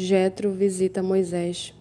[0.00, 1.74] Jetro visita Moisés.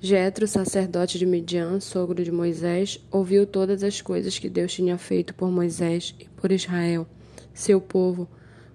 [0.00, 5.34] Jetro, sacerdote de Midian, sogro de Moisés, ouviu todas as coisas que Deus tinha feito
[5.34, 7.04] por Moisés e por Israel,
[7.52, 8.28] seu povo.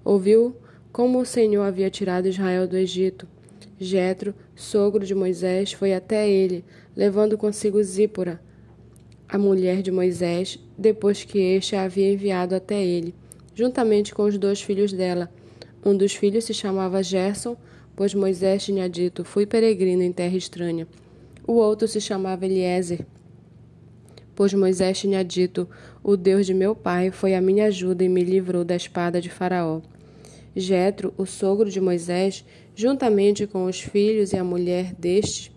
[0.04, 0.54] Ouviu
[0.92, 3.26] como o Senhor havia tirado Israel do Egito.
[3.80, 8.42] Jetro, sogro de Moisés, foi até ele, levando consigo Zípora,
[9.30, 13.16] a mulher de Moisés, depois que este a havia enviado até ele,
[13.56, 15.32] juntamente com os dois filhos dela.
[15.86, 17.56] Um dos filhos se chamava Gerson,
[17.98, 20.88] pois Moisés tinha dito: Fui peregrino em terra estranha.
[21.46, 23.06] O outro se chamava Eliezer,
[24.36, 25.68] pois Moisés tinha dito:
[26.04, 29.30] O Deus de meu pai foi a minha ajuda e me livrou da espada de
[29.30, 29.82] Faraó.
[30.56, 35.52] Jetro, o sogro de Moisés, juntamente com os filhos e a mulher deste,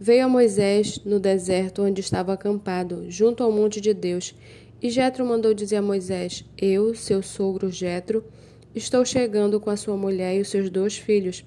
[0.00, 4.34] veio a Moisés no deserto onde estava acampado, junto ao monte de Deus.
[4.80, 8.24] E Jetro mandou dizer a Moisés: Eu, seu sogro Jetro,
[8.74, 11.44] estou chegando com a sua mulher e os seus dois filhos.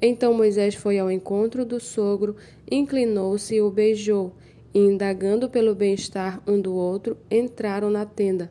[0.00, 2.36] Então Moisés foi ao encontro do sogro,
[2.70, 4.32] inclinou-se e o beijou,
[4.72, 8.50] e, indagando pelo bem-estar um do outro, entraram na tenda.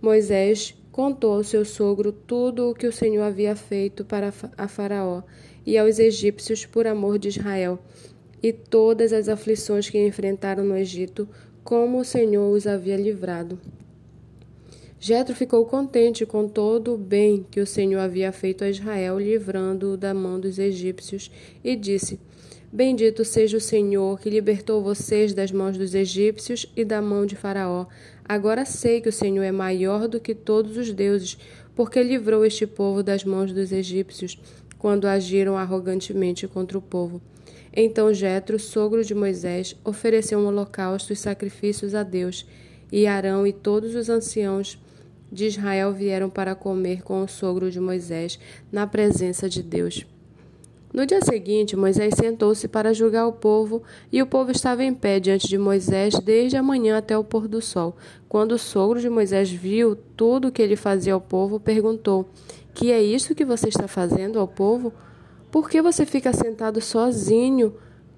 [0.00, 5.22] Moisés contou ao seu sogro tudo o que o Senhor havia feito para a Faraó
[5.66, 7.78] e aos egípcios por amor de Israel,
[8.40, 11.28] e todas as aflições que enfrentaram no Egito,
[11.64, 13.58] como o Senhor os havia livrado.
[14.98, 19.96] Jetro ficou contente com todo o bem que o Senhor havia feito a Israel, livrando-o
[19.96, 21.30] da mão dos egípcios,
[21.62, 22.18] e disse:
[22.72, 27.36] Bendito seja o Senhor que libertou vocês das mãos dos egípcios e da mão de
[27.36, 27.86] Faraó.
[28.24, 31.38] Agora sei que o Senhor é maior do que todos os deuses,
[31.74, 34.40] porque livrou este povo das mãos dos egípcios,
[34.78, 37.20] quando agiram arrogantemente contra o povo.
[37.72, 42.46] Então Jetro, sogro de Moisés, ofereceu um holocausto e sacrifícios a Deus,
[42.90, 44.78] e Arão e todos os anciãos
[45.30, 48.38] de Israel vieram para comer com o sogro de Moisés
[48.70, 50.06] na presença de Deus.
[50.96, 55.20] No dia seguinte, Moisés sentou-se para julgar o povo, e o povo estava em pé
[55.20, 57.96] diante de Moisés desde a manhã até o pôr do sol.
[58.28, 62.26] Quando o sogro de Moisés viu tudo o que ele fazia ao povo, perguntou:
[62.72, 64.90] Que é isso que você está fazendo ao povo?
[65.50, 67.74] Por que você fica sentado sozinho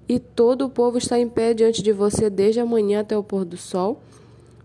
[0.07, 3.23] e todo o povo está em pé diante de você desde a manhã até o
[3.23, 4.01] pôr do sol?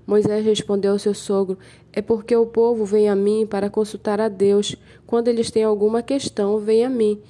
[0.07, 1.59] Moisés respondeu ao seu sogro:
[1.93, 4.77] É porque o povo vem a mim para consultar a Deus.
[5.07, 7.21] Quando eles têm alguma questão, vem a mim,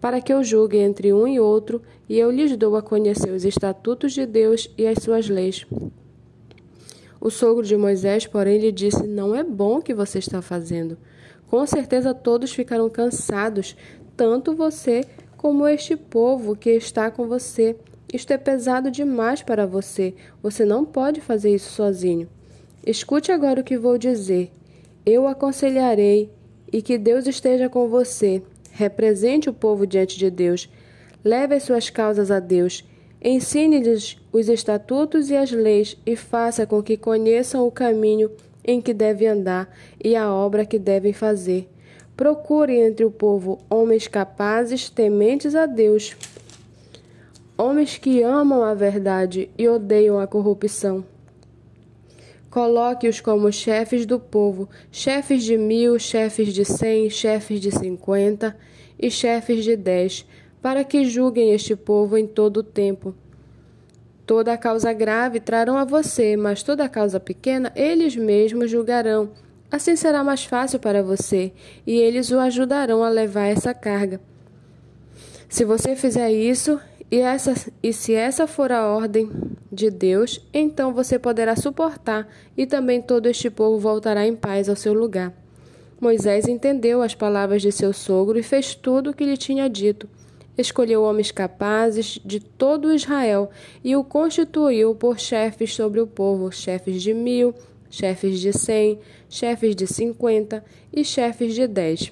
[0.00, 3.44] para que eu julgue entre um e outro, e eu lhes dou a conhecer os
[3.44, 5.66] estatutos de Deus e as suas leis.
[7.20, 10.98] O sogro de Moisés, porém, lhe disse: Não é bom o que você está fazendo.
[11.48, 13.76] Com certeza todos ficaram cansados,
[14.16, 15.02] tanto você
[15.36, 17.76] como este povo que está com você.
[18.12, 20.14] Isto é pesado demais para você.
[20.42, 22.28] Você não pode fazer isso sozinho.
[22.86, 24.52] Escute agora o que vou dizer.
[25.06, 26.30] Eu aconselharei
[26.70, 28.42] e que Deus esteja com você.
[28.70, 30.68] Represente o povo diante de Deus.
[31.24, 32.84] Leve as suas causas a Deus.
[33.24, 38.30] Ensine-lhes os estatutos e as leis e faça com que conheçam o caminho
[38.64, 41.68] em que devem andar e a obra que devem fazer.
[42.16, 46.16] Procure entre o povo homens capazes, tementes a Deus
[47.62, 51.04] homens que amam a verdade e odeiam a corrupção.
[52.50, 58.56] Coloque-os como chefes do povo, chefes de mil, chefes de cem, chefes de cinquenta
[58.98, 60.26] e chefes de dez,
[60.60, 63.14] para que julguem este povo em todo o tempo.
[64.26, 69.30] Toda causa grave trarão a você, mas toda causa pequena eles mesmos julgarão.
[69.70, 71.52] Assim será mais fácil para você,
[71.86, 74.20] e eles o ajudarão a levar essa carga.
[75.48, 76.78] Se você fizer isso,
[77.12, 79.30] e, essa, e se essa for a ordem
[79.70, 84.74] de Deus, então você poderá suportar, e também todo este povo voltará em paz ao
[84.74, 85.32] seu lugar.
[86.00, 90.08] Moisés entendeu as palavras de seu sogro e fez tudo o que lhe tinha dito.
[90.56, 93.50] Escolheu homens capazes de todo Israel
[93.84, 97.54] e o constituiu por chefes sobre o povo, chefes de mil,
[97.90, 102.10] chefes de cem, chefes de cinquenta e chefes de dez.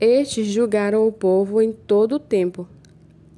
[0.00, 2.66] Estes julgaram o povo em todo o tempo,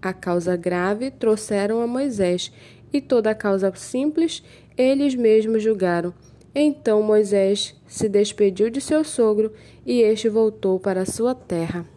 [0.08, 2.52] a causa grave trouxeram a Moisés,
[2.92, 4.42] e toda a causa simples
[4.76, 6.12] eles mesmos julgaram.
[6.54, 9.52] Então Moisés se despediu de seu sogro,
[9.84, 11.93] e este voltou para sua terra.